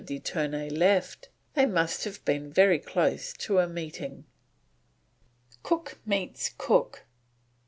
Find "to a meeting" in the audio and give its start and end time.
3.33-4.25